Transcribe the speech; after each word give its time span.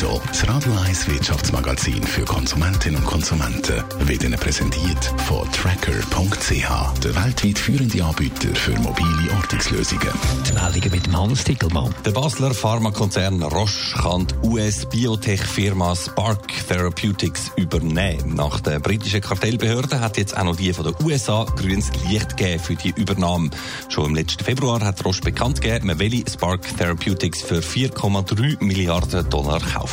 Netto, 0.00 0.22
das 0.28 0.46
Radio 0.46 0.72
1 0.86 1.08
Wirtschaftsmagazin 1.08 2.00
für 2.04 2.24
Konsumentinnen 2.24 3.00
und 3.00 3.06
Konsumenten, 3.06 3.82
wird 3.98 4.22
Ihnen 4.22 4.38
präsentiert 4.38 5.12
von 5.26 5.50
Tracker.ch, 5.50 7.00
der 7.02 7.16
weltweit 7.16 7.58
führende 7.58 8.04
Anbieter 8.04 8.54
für 8.54 8.78
mobile 8.78 9.32
Ortungslösungen. 9.34 10.08
Die 10.46 10.52
Meldungen 10.52 10.90
mit 10.92 11.06
dem 11.06 11.16
Hans 11.18 11.42
Tickelmann. 11.42 11.92
Der 12.04 12.12
Basler 12.12 12.54
Pharmakonzern 12.54 13.42
Roche 13.42 14.00
kann 14.00 14.28
die 14.28 14.46
US-Biotech-Firma 14.46 15.96
Spark 15.96 16.46
Therapeutics 16.68 17.50
übernehmen. 17.56 18.36
Nach 18.36 18.60
der 18.60 18.78
britischen 18.78 19.20
Kartellbehörde 19.20 19.98
hat 19.98 20.16
jetzt 20.16 20.36
auch 20.36 20.44
noch 20.44 20.56
die 20.56 20.72
von 20.72 20.84
den 20.84 20.94
USA 21.04 21.44
grünes 21.56 21.90
Licht 22.08 22.36
gegeben 22.36 22.62
für 22.62 22.76
die 22.76 22.90
Übernahme. 22.90 23.50
Schon 23.88 24.10
im 24.10 24.14
letzten 24.14 24.44
Februar 24.44 24.80
hat 24.80 25.04
Roche 25.04 25.22
bekannt 25.22 25.60
gegeben, 25.60 25.88
man 25.88 25.98
will 25.98 26.24
Spark 26.30 26.60
Therapeutics 26.76 27.42
für 27.42 27.58
4,3 27.58 28.62
Milliarden 28.62 29.28
Dollar 29.28 29.58
kaufen. 29.58 29.87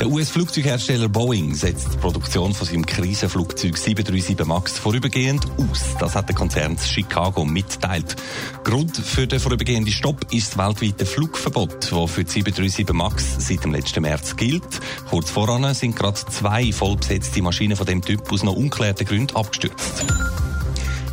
Der 0.00 0.08
US-Flugzeughersteller 0.08 1.08
Boeing 1.08 1.56
setzt 1.56 1.92
die 1.92 1.96
Produktion 1.96 2.54
von 2.54 2.66
seinem 2.68 2.86
Krisenflugzeug 2.86 3.76
737 3.76 4.46
MAX 4.46 4.78
vorübergehend 4.78 5.44
aus. 5.56 5.96
Das 5.98 6.14
hat 6.14 6.28
der 6.28 6.36
Konzern 6.36 6.78
Chicago 6.78 7.44
mitteilt. 7.44 8.14
Grund 8.62 8.96
für 8.96 9.26
den 9.26 9.40
vorübergehenden 9.40 9.92
Stopp 9.92 10.32
ist 10.32 10.56
das 10.56 10.58
weltweite 10.58 11.04
Flugverbot, 11.04 11.90
das 11.90 12.10
für 12.12 12.22
die 12.22 12.30
737 12.30 12.92
MAX 12.92 13.36
seit 13.48 13.64
dem 13.64 13.72
letzten 13.72 14.02
März 14.02 14.36
gilt. 14.36 14.80
Kurz 15.10 15.30
voran 15.30 15.74
sind 15.74 15.96
gerade 15.96 16.20
zwei 16.30 16.72
vollbesetzte 16.72 17.42
Maschinen 17.42 17.76
von 17.76 17.86
dem 17.86 18.00
Typ 18.00 18.32
aus 18.32 18.44
noch 18.44 18.54
unklärten 18.54 19.04
Gründen 19.04 19.34
abgestürzt. 19.34 20.04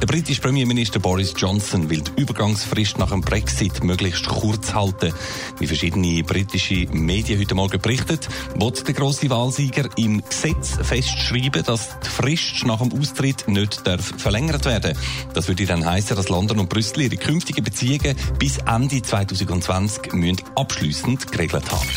Der 0.02 0.08
britische 0.08 0.41
Premierminister 0.41 0.99
Boris 0.99 1.34
Johnson 1.38 1.90
will 1.90 2.02
die 2.02 2.22
Übergangsfrist 2.22 2.98
nach 2.98 3.12
dem 3.12 3.22
Brexit 3.22 3.84
möglichst 3.84 4.26
kurz 4.27 4.74
halten. 4.74 5.13
Wie 5.57 5.68
verschiedene 5.68 6.24
britische 6.24 6.85
Medien 6.91 7.40
heute 7.40 7.55
Morgen 7.55 7.79
berichtet, 7.79 8.27
wird 8.55 8.85
der 8.88 8.93
grosse 8.93 9.29
Wahlsieger 9.29 9.90
im 9.96 10.21
Gesetz 10.21 10.77
festschreiben, 10.82 11.63
dass 11.63 11.98
die 12.01 12.10
Frist 12.10 12.66
nach 12.66 12.82
dem 12.82 12.99
Austritt 12.99 13.48
nicht 13.48 13.88
darf 13.88 14.13
verlängert 14.18 14.66
werden. 14.66 14.98
Das 15.34 15.48
würde 15.48 15.66
dann 15.66 15.85
heißen, 15.85 16.16
dass 16.16 16.29
London 16.29 16.60
und 16.60 16.70
Brüssel 16.70 17.04
ihre 17.04 17.18
künftigen 17.18 17.63
Beziehungen 17.63 18.16
bis 18.38 18.57
Ende 18.57 19.01
2020 19.01 20.13
müssen 20.13 20.41
abschliessend 20.55 21.32
geregelt 21.32 21.71
haben. 21.71 21.88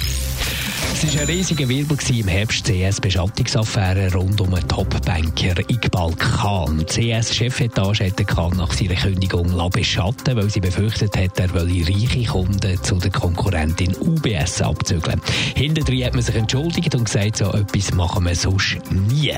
Es 0.90 1.14
war 1.14 1.20
ein 1.20 1.26
riesiger 1.26 1.68
Wirbel 1.68 1.98
im 2.10 2.28
Herbst 2.28 2.64
CS-Beschattungsaffäre 2.64 4.12
rund 4.14 4.40
um 4.40 4.54
den 4.54 4.66
Top-Banker 4.66 5.60
Iqbal 5.68 6.12
Khan. 6.14 6.78
Die 6.78 7.12
CS-Chefetage 7.12 8.00
hätte 8.00 8.24
Khan 8.24 8.56
nach 8.56 8.72
seiner 8.72 8.94
Kündigung 8.94 9.70
beschatten 9.70 10.36
weil 10.36 10.50
sie 10.50 10.60
befürchtet 10.60 11.16
hat, 11.16 11.38
er 11.38 11.52
wolle 11.54 11.86
reiche 11.86 12.24
Kunden 12.24 12.82
zu 12.82 12.96
der 12.96 13.10
Konkurrentin 13.10 13.94
UBS 13.96 14.62
abzügeln. 14.62 15.20
Hinterdrein 15.54 16.04
hat 16.04 16.14
man 16.14 16.22
sich 16.22 16.34
entschuldigt 16.34 16.94
und 16.94 17.04
gesagt, 17.04 17.36
so 17.36 17.52
etwas 17.52 17.92
machen 17.94 18.24
wir 18.24 18.34
sonst 18.34 18.78
nie. 18.90 19.34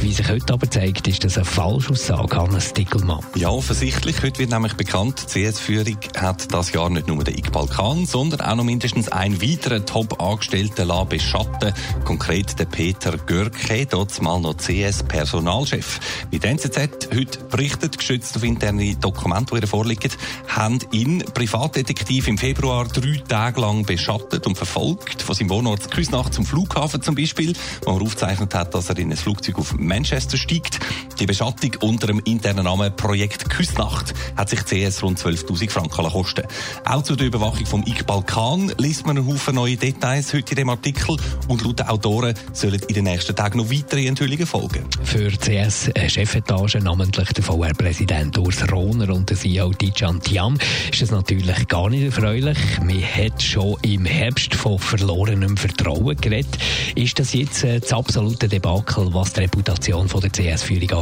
Wie 0.00 0.12
sich 0.12 0.28
heute 0.28 0.52
aber 0.52 0.70
zeigt, 0.70 1.08
ist 1.08 1.24
das 1.24 1.36
eine 1.36 1.44
Falschaussage, 1.44 2.36
Hannes 2.36 2.72
Dickelmann. 2.72 3.20
Ja, 3.34 3.48
offensichtlich. 3.50 4.22
Heute 4.22 4.38
wird 4.38 4.50
nämlich 4.50 4.74
bekannt, 4.74 5.26
die 5.34 5.50
CS-Führung 5.50 5.98
hat 6.16 6.52
das 6.52 6.72
Jahr 6.72 6.90
nicht 6.90 7.08
nur 7.08 7.22
den 7.24 7.36
Iqbal 7.36 7.66
Khan, 7.66 8.06
sondern 8.06 8.40
auch 8.40 8.54
noch 8.54 8.64
mindestens 8.64 9.08
einen 9.08 9.42
weiteren 9.42 9.84
Top-Angestellten 9.84 10.86
beschatten 11.08 11.72
Konkret 12.04 12.58
der 12.58 12.66
Peter 12.66 13.16
Görke, 13.16 13.86
dort 13.86 14.20
mal 14.20 14.40
noch 14.40 14.56
CS-Personalchef. 14.56 16.00
Die 16.30 16.42
NZZ 16.42 17.08
heute 17.14 17.38
berichtet, 17.50 17.98
gestützt 17.98 18.36
auf 18.36 18.44
interne 18.44 18.94
Dokumente, 18.96 19.54
die 19.54 19.62
ihr 19.62 19.66
vorliegen, 19.66 20.12
haben 20.48 20.78
ihn 20.92 21.24
Privatdetektiv 21.32 22.28
im 22.28 22.36
Februar 22.38 22.86
drei 22.86 23.22
Tage 23.26 23.60
lang 23.60 23.84
beschattet 23.84 24.46
und 24.46 24.56
verfolgt, 24.56 25.22
von 25.22 25.34
seinem 25.34 25.50
Wohnort 25.50 25.90
Küsnacht 25.90 26.34
zum 26.34 26.44
Flughafen 26.44 27.02
zum 27.02 27.14
Beispiel, 27.14 27.54
wo 27.84 27.96
er 27.96 28.02
aufgezeichnet 28.02 28.54
hat, 28.54 28.74
dass 28.74 28.90
er 28.90 28.98
in 28.98 29.10
ein 29.10 29.16
Flugzeug 29.16 29.58
auf 29.58 29.74
Manchester 29.76 30.36
steigt. 30.36 30.78
Die 31.18 31.26
Beschattung 31.26 31.72
unter 31.80 32.06
dem 32.06 32.20
internen 32.24 32.64
Namen 32.64 32.94
Projekt 32.96 33.48
Küsnacht 33.50 34.14
hat 34.36 34.48
sich 34.48 34.64
CS 34.64 35.02
rund 35.02 35.18
12.000 35.18 35.70
Franken 35.70 36.08
kosten. 36.08 36.42
Auch 36.84 37.02
zu 37.02 37.16
der 37.16 37.26
Überwachung 37.26 37.66
vom 37.66 37.84
Iqbal 37.86 38.22
Khan 38.22 38.72
liest 38.78 39.06
man 39.06 39.18
einen 39.18 39.26
Haufen 39.26 39.54
neue 39.54 39.76
Details 39.76 40.32
heute 40.32 40.50
in 40.50 40.56
dem 40.56 40.68
Artikel. 40.70 41.16
Und 41.48 41.62
laut 41.62 41.78
den 41.78 41.86
Autoren 41.88 42.34
sollen 42.52 42.80
in 42.88 42.94
den 42.94 43.04
nächsten 43.04 43.36
Tagen 43.36 43.58
noch 43.58 43.70
weitere 43.70 44.06
Enthüllungen 44.06 44.46
folgen. 44.46 44.86
Für 45.04 45.30
CS-Chefetage, 45.30 46.80
namentlich 46.80 47.32
der 47.32 47.44
VR-Präsident 47.44 48.38
Urs 48.38 48.70
Rohner 48.70 49.12
und 49.14 49.28
der 49.28 49.36
CEO 49.36 49.72
Dijan 49.72 50.20
Tiam, 50.20 50.58
ist 50.90 51.02
das 51.02 51.10
natürlich 51.10 51.68
gar 51.68 51.90
nicht 51.90 52.04
erfreulich. 52.04 52.58
Man 52.80 53.02
hat 53.02 53.42
schon 53.42 53.76
im 53.82 54.04
Herbst 54.04 54.54
von 54.54 54.78
verlorenem 54.78 55.56
Vertrauen 55.56 56.16
geredet. 56.16 56.58
Ist 56.94 57.18
das 57.18 57.34
jetzt 57.34 57.64
äh, 57.64 57.80
das 57.80 57.92
absolute 57.92 58.48
Debakel, 58.48 59.12
was 59.12 59.32
die 59.32 59.40
Reputation 59.40 60.08
von 60.08 60.20
der 60.20 60.30
CS-Führung 60.30 60.90
angeht? 60.90 61.01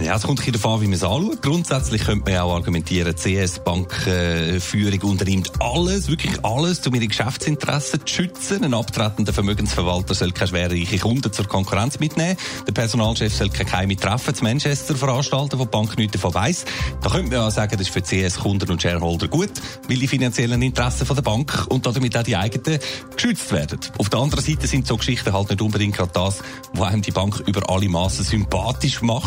Ja, 0.00 0.16
es 0.16 0.22
kommt 0.22 0.46
darauf 0.46 0.66
an, 0.66 0.80
wie 0.82 0.86
man 0.86 0.94
es 0.94 1.02
anschaut. 1.02 1.40
Grundsätzlich 1.40 2.04
könnte 2.04 2.30
man 2.30 2.40
auch 2.40 2.54
argumentieren, 2.54 3.14
die 3.14 3.34
CS-Bank-Führung 3.34 5.10
unternimmt 5.10 5.50
alles, 5.58 6.08
wirklich 6.08 6.44
alles, 6.44 6.86
um 6.86 6.94
ihre 6.94 7.06
Geschäftsinteressen 7.06 8.00
zu 8.04 8.14
schützen. 8.14 8.62
Ein 8.62 8.74
abtretender 8.74 9.32
Vermögensverwalter 9.32 10.14
soll 10.14 10.32
keine 10.32 10.48
schwerreichen 10.48 11.00
Kunden 11.00 11.32
zur 11.32 11.48
Konkurrenz 11.48 11.98
mitnehmen. 11.98 12.36
Der 12.66 12.72
Personalchef 12.72 13.34
soll 13.34 13.48
keine 13.48 13.70
geheime 13.70 13.96
Treffen 13.96 14.34
zu 14.34 14.44
Manchester 14.44 14.94
veranstalten, 14.94 15.58
wo 15.58 15.64
die 15.64 15.70
Bank 15.70 15.96
nichts 15.96 16.12
davon 16.12 16.34
weiss. 16.34 16.64
Da 17.02 17.08
könnte 17.08 17.30
man 17.30 17.44
ja 17.44 17.50
sagen, 17.50 17.78
das 17.78 17.88
ist 17.88 17.92
für 17.92 18.02
CS-Kunden 18.02 18.70
und 18.70 18.82
Shareholder 18.82 19.28
gut, 19.28 19.52
weil 19.88 19.96
die 19.96 20.08
finanziellen 20.08 20.60
Interessen 20.60 21.06
der 21.06 21.22
Bank 21.22 21.66
und 21.70 21.86
damit 21.86 22.16
auch 22.16 22.22
die 22.22 22.36
eigenen 22.36 22.78
geschützt 23.14 23.50
werden. 23.50 23.80
Auf 23.98 24.10
der 24.10 24.20
anderen 24.20 24.44
Seite 24.44 24.66
sind 24.66 24.86
so 24.86 24.96
Geschichten 24.96 25.32
halt 25.32 25.48
nicht 25.48 25.62
unbedingt 25.62 25.96
gerade 25.96 26.12
das, 26.12 26.42
was 26.74 26.92
einem 26.92 27.02
die 27.02 27.12
Bank 27.12 27.42
über 27.46 27.68
alle 27.70 27.88
Massen 27.88 28.24
sympathisch 28.24 29.00
macht. 29.02 29.25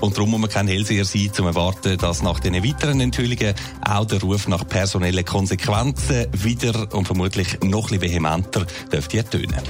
Und 0.00 0.16
darum 0.16 0.30
muss 0.30 0.40
man 0.40 0.50
kein 0.50 0.68
Hellseher 0.68 1.04
sein, 1.04 1.30
um 1.38 1.46
erwarten, 1.46 1.98
dass 1.98 2.22
nach 2.22 2.40
den 2.40 2.62
weiteren 2.64 3.00
Enthüllungen 3.00 3.54
auch 3.80 4.04
der 4.06 4.20
Ruf 4.20 4.48
nach 4.48 4.66
personellen 4.66 5.24
Konsequenzen 5.24 6.26
wieder 6.32 6.92
und 6.94 7.06
vermutlich 7.06 7.58
noch 7.62 7.90
ein 7.90 8.00
vehementer 8.00 8.66
dürfte 8.92 9.18
ertönen. 9.18 9.60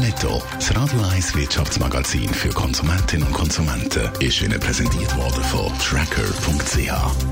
Netto, 0.00 0.42
das 0.56 0.74
Radio 0.74 1.00
1 1.12 1.34
Wirtschaftsmagazin 1.36 2.28
für 2.28 2.48
Konsumentinnen 2.48 3.26
und 3.26 3.34
Konsumenten, 3.34 4.10
ist 4.20 4.40
Ihnen 4.40 4.58
präsentiert 4.58 5.16
worden 5.16 5.44
von 5.44 5.70
Tracker.ch. 5.78 6.76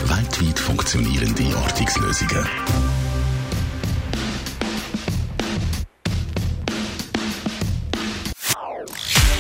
Weltweit 0.09 0.59
funktionierende 0.59 1.57
Ortungslösungen. 1.57 2.47